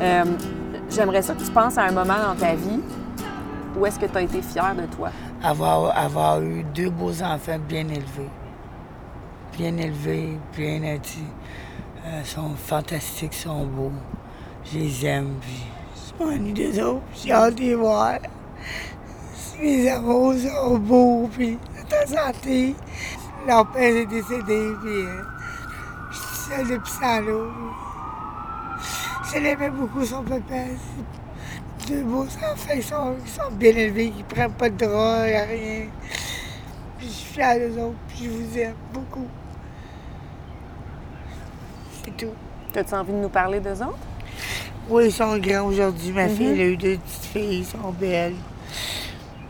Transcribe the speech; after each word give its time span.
Euh, 0.00 0.24
J'aimerais 0.90 1.22
ça 1.22 1.34
que 1.34 1.42
tu 1.42 1.50
penses 1.52 1.78
à 1.78 1.84
un 1.84 1.92
moment 1.92 2.16
dans 2.20 2.34
ta 2.34 2.54
vie 2.54 2.80
où 3.76 3.86
est-ce 3.86 3.98
que 3.98 4.06
tu 4.06 4.16
as 4.16 4.22
été 4.22 4.42
fier 4.42 4.74
de 4.74 4.86
toi? 4.96 5.10
Avoir, 5.42 5.96
avoir 5.96 6.42
eu 6.42 6.64
deux 6.74 6.90
beaux 6.90 7.22
enfants 7.22 7.58
bien 7.68 7.86
élevés. 7.88 8.28
Bien 9.56 9.76
élevés, 9.76 10.36
bien 10.56 10.80
nés. 10.80 11.00
Ils 12.04 12.26
sont 12.26 12.50
fantastiques, 12.56 13.34
ils 13.36 13.42
sont 13.42 13.64
beaux. 13.66 13.92
Je 14.64 14.78
les 14.78 15.06
aime, 15.06 15.34
je 16.18 16.24
m'ennuie 16.24 16.52
des 16.52 16.82
autres. 16.82 17.02
J'ai 17.14 17.32
hâte 17.32 17.54
de 17.54 17.60
les 17.60 17.74
voir. 17.76 18.18
Mes 19.60 19.88
amours 19.90 20.34
sont 20.34 20.78
beaux, 20.78 21.28
puis 21.32 21.56
ta 21.88 22.06
santé. 22.06 22.74
Leur 23.46 23.66
père 23.70 23.94
est 23.96 24.06
décédé, 24.06 24.72
puis 24.82 25.04
euh, 25.04 25.22
je 26.10 26.16
suis 26.16 26.50
seule 26.50 26.68
depuis 26.68 26.92
ça 26.92 27.20
là. 27.20 27.46
Je 29.32 29.38
l'aimais 29.38 29.70
beaucoup, 29.70 30.04
son 30.04 30.22
papa. 30.22 30.40
C'est 31.78 31.88
Deux 31.92 32.02
beaux 32.02 32.24
enfants, 32.24 32.74
ils 32.74 32.82
sont, 32.82 33.14
ils 33.24 33.30
sont 33.30 33.50
bien 33.52 33.70
élevés, 33.70 34.12
ils 34.16 34.24
prennent 34.24 34.52
pas 34.52 34.68
de 34.68 34.76
drogue, 34.76 35.48
rien. 35.48 35.86
Puis 36.98 37.06
je 37.06 37.12
suis 37.12 37.34
fière 37.34 37.56
d'eux 37.58 37.80
autres, 37.80 37.96
puis 38.08 38.24
je 38.24 38.30
vous 38.30 38.58
aime 38.58 38.74
beaucoup. 38.92 39.26
C'est 42.02 42.16
tout. 42.16 42.32
As-tu 42.74 42.94
envie 42.94 43.12
de 43.12 43.18
nous 43.18 43.28
parler 43.28 43.60
d'eux 43.60 43.82
autres? 43.82 43.98
Oui, 44.88 45.06
ils 45.06 45.12
sont 45.12 45.38
grands 45.38 45.66
aujourd'hui. 45.66 46.12
Ma 46.12 46.28
fille, 46.28 46.46
elle 46.46 46.60
a 46.60 46.64
eu 46.64 46.76
deux 46.76 46.96
petites 46.96 47.24
filles, 47.26 47.58
ils 47.58 47.66
sont 47.66 47.92
belles. 47.92 48.34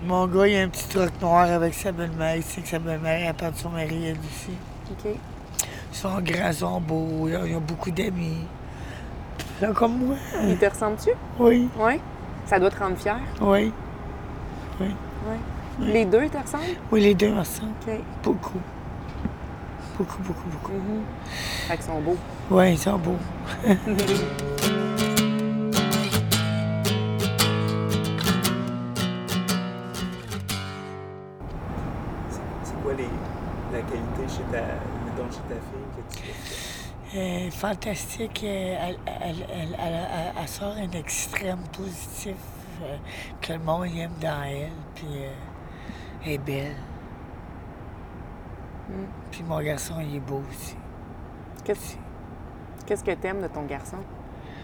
Mon 0.05 0.27
gars, 0.27 0.47
il 0.47 0.57
a 0.57 0.63
un 0.63 0.69
petit 0.69 0.89
truc 0.89 1.11
noir 1.21 1.51
avec 1.51 1.75
sa 1.75 1.93
belle-mère. 1.93 2.37
Il 2.37 2.43
sait 2.43 2.61
que 2.61 2.69
sa 2.69 2.79
belle-mère, 2.79 3.29
elle 3.29 3.35
parle 3.35 3.55
de 3.55 3.59
son 3.59 3.71
mari, 3.71 4.09
elle 4.09 4.19
aussi. 4.19 4.53
OK. 4.91 5.13
Ils 5.93 5.97
sont 5.97 6.21
grands, 6.21 6.49
ils 6.49 6.55
sont 6.55 6.81
beaux, 6.81 7.29
ils 7.29 7.57
ont 7.57 7.61
beaucoup 7.61 7.91
d'amis. 7.91 8.45
Ils 9.61 9.67
sont 9.67 9.73
comme 9.75 9.99
moi. 9.99 10.17
Ils 10.49 10.57
te 10.57 10.67
ressemblent-tu? 10.67 11.11
Oui, 11.39 11.69
Oui. 11.79 12.01
Ça 12.47 12.59
doit 12.59 12.71
te 12.71 12.79
rendre 12.79 12.97
fier. 12.97 13.17
oui. 13.41 13.73
Oui. 14.81 14.87
Les 15.83 16.05
deux 16.05 16.29
te 16.29 16.37
ressemblent? 16.39 16.65
Oui, 16.91 17.01
les 17.01 17.15
deux 17.15 17.31
me 17.31 17.39
ressemblent. 17.39 17.71
OK. 17.87 17.95
Beaucoup. 18.25 18.61
Beaucoup, 19.99 20.23
beaucoup, 20.23 20.49
beaucoup. 20.51 20.73
Mhm. 20.73 21.03
Fait 21.69 21.77
qu'ils 21.77 21.85
sont 21.85 22.01
beaux. 22.01 22.17
Oui, 22.51 22.73
ils 22.73 22.79
sont 22.79 22.99
beaux. 22.99 23.17
C'est 32.63 32.83
quoi 32.83 32.93
les, 32.95 33.09
la 33.73 33.81
qualité 33.83 34.23
chez 34.29 34.43
ta, 34.53 34.61
mettons, 35.05 35.31
chez 35.31 35.43
ta 35.49 35.55
fille 35.55 35.89
que 35.97 36.17
tu 36.17 36.23
est 37.15 37.51
fantastique. 37.51 38.43
euh, 38.45 38.77
Elle, 38.81 38.97
elle- 39.23 39.47
elle- 39.53 39.77
elle- 40.41 40.49
sort 40.49 40.75
un 40.77 40.91
extrême 40.99 41.59
positif 41.77 42.37
euh, 42.83 42.97
que 43.41 43.53
le 43.53 43.59
monde 43.61 43.87
aime 43.97 44.11
dans 44.21 44.43
elle. 44.45 44.71
Puis 44.95 45.07
euh, 45.09 45.31
elle 46.25 46.33
est 46.33 46.39
belle. 46.39 46.77
Mm. 48.89 48.93
Puis 49.31 49.43
mon 49.49 49.61
garçon, 49.61 49.95
il 50.01 50.17
est 50.17 50.21
beau 50.21 50.43
aussi. 50.51 50.77
Qu'est-ce 51.65 51.97
qu'est-ce 52.87 53.05
que 53.05 53.13
t'aimes 53.13 53.43
de 53.43 53.49
ton 53.49 53.63
garçon? 53.65 53.99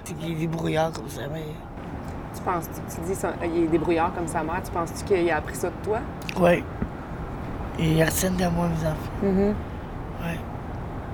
C'est 0.05 0.15
qu'il 0.15 0.33
est 0.33 0.35
débrouillard 0.35 0.93
comme 0.93 1.09
ça, 1.09 1.23
mais. 1.33 1.43
Tu 2.35 2.43
penses, 2.43 2.69
tu, 2.69 2.95
tu 2.95 3.01
dis 3.07 3.15
ça, 3.15 3.33
il 3.45 3.65
est 3.65 3.67
débrouillard 3.69 4.13
comme 4.15 4.27
sa 4.29 4.43
mère, 4.43 4.63
tu 4.63 4.71
penses-tu 4.71 5.05
qu'il 5.05 5.31
a 5.31 5.37
appris 5.39 5.55
ça 5.57 5.69
de 5.71 5.75
toi? 5.83 6.01
Oui. 6.39 6.63
Il 7.79 8.03
retiennent 8.05 8.37
de 8.37 8.47
moi, 8.47 8.69
mes 8.69 8.87
enfants. 8.87 9.13
Mhm. 9.23 9.55
Oui. 10.23 10.39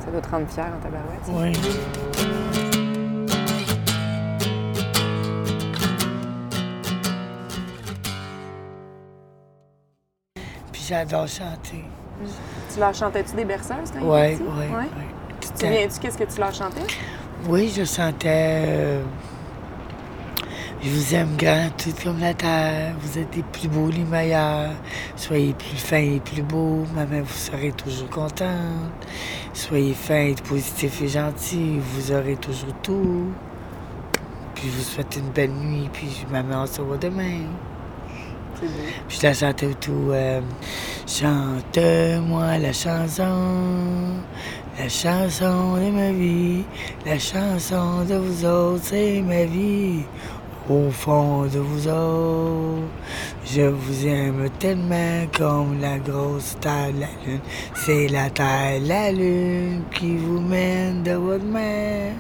Ça 0.05 0.11
doit 0.11 0.21
te 0.21 0.29
rendre 0.31 0.49
fier 0.49 0.67
en 0.67 0.81
tabarouette. 0.83 1.29
Oui. 1.29 2.63
Puis 10.73 10.83
j'adore 10.89 11.27
chanter. 11.29 11.85
Tu 12.73 12.81
leur 12.81 12.95
chantais-tu 12.95 13.35
des 13.37 13.45
berceuses 13.45 13.91
quand 13.93 14.01
Oui, 14.03 14.39
oui, 14.41 14.87
Tu 15.41 15.49
te 15.51 15.59
souviens-tu 15.61 16.01
qu'est-ce 16.01 16.19
que 16.19 16.25
tu 16.33 16.41
leur 16.41 16.55
chantais? 16.55 16.87
Oui, 17.49 17.73
je 17.77 17.85
sentais. 17.85 18.63
euh, 18.67 19.03
je 20.83 20.91
vous 20.91 21.15
aime 21.15 21.37
grand, 21.37 21.69
tout 21.79 21.93
comme 22.03 22.19
la 22.21 22.35
terre. 22.35 22.95
Vous 23.01 23.19
êtes 23.19 23.35
les 23.37 23.43
plus 23.43 23.69
beaux, 23.69 23.89
les 23.91 24.05
meilleurs. 24.05 24.73
Soyez 25.17 25.55
plus 25.55 25.77
fins 25.77 25.97
et 25.99 26.21
plus 26.21 26.43
beaux. 26.43 26.85
Maman, 26.95 27.23
vous 27.23 27.33
serez 27.35 27.73
toujours 27.73 28.11
contente. 28.11 29.07
Soyez 29.55 29.95
fins, 29.95 30.33
positifs 30.49 31.01
et 31.03 31.09
gentils. 31.09 31.79
Vous 31.79 32.13
aurez 32.13 32.37
toujours 32.37 32.75
tout. 32.83 33.33
Puis 34.55 34.65
je 34.71 34.77
vous 34.77 34.83
souhaite 34.83 35.17
une 35.17 35.31
belle 35.31 35.53
nuit. 35.53 35.89
Puis 35.93 36.27
maman, 36.31 36.63
on 36.63 36.67
se 36.67 36.81
revoit 36.81 36.99
demain. 36.99 37.43
Puis 39.09 39.19
je 39.21 39.27
la 39.27 39.35
chantais 39.35 39.75
tout. 39.75 40.11
euh, 40.13 40.41
Chante-moi 41.07 42.59
la 42.59 42.73
chanson, 42.73 44.21
la 44.79 44.89
chanson 44.89 45.75
de 45.77 45.91
ma 45.91 46.13
vie, 46.13 46.65
la 47.05 47.19
chanson 47.19 48.05
de 48.05 48.15
vous 48.15 48.45
autres, 48.45 48.85
c'est 48.85 49.21
ma 49.21 49.45
vie. 49.45 50.05
Au 50.71 50.91
fond 50.91 51.47
de 51.47 51.59
vous 51.59 51.89
autres, 51.89 52.89
je 53.45 53.63
vous 53.63 54.07
aime 54.07 54.49
tellement 54.61 55.27
comme 55.37 55.81
la 55.81 55.99
grosse 55.99 56.57
terre 56.61 56.93
de 56.95 57.01
la 57.01 57.09
lune. 57.27 57.41
C'est 57.75 58.07
la 58.07 58.31
terre, 58.31 58.81
la 58.85 59.11
lune 59.11 59.83
qui 59.93 60.17
vous 60.17 60.41
mène 60.41 61.03
de 61.03 61.15
votre 61.15 61.45
main. 61.45 62.13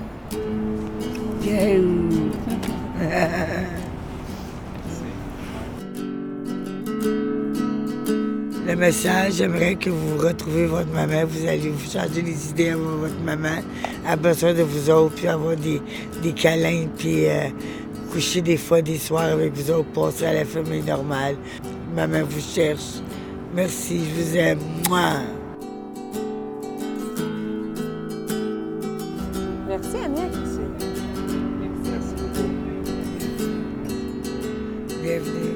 Le 8.66 8.76
message, 8.76 9.34
j'aimerais 9.34 9.74
que 9.76 9.90
vous 9.90 10.18
retrouvez 10.18 10.66
votre 10.66 10.90
maman, 10.92 11.24
vous 11.26 11.46
allez 11.46 11.68
vous 11.68 11.90
changer 11.90 12.22
les 12.22 12.50
idées 12.50 12.70
à 12.70 12.76
votre 12.76 13.20
maman, 13.24 13.60
a 14.06 14.16
besoin 14.16 14.54
de 14.54 14.62
vous 14.62 14.88
autres, 14.88 15.14
puis 15.14 15.28
avoir 15.28 15.56
des, 15.56 15.80
des 16.22 16.32
câlins, 16.32 16.86
puis 16.96 17.26
euh, 17.26 17.48
coucher 18.12 18.42
des 18.42 18.58
fois 18.58 18.82
des 18.82 18.98
soirs 18.98 19.32
avec 19.32 19.54
vous 19.54 19.70
autres, 19.70 19.90
passer 19.92 20.26
à 20.26 20.34
la 20.34 20.44
famille 20.44 20.82
normale. 20.82 21.36
Maman 21.94 22.24
vous 22.28 22.40
cherche. 22.40 23.00
Merci, 23.54 24.00
je 24.04 24.22
vous 24.22 24.36
aime. 24.36 24.58
Moi. 24.88 25.00
Merci, 29.66 29.96
Annick. 30.04 30.32
Bienvenue. 35.02 35.51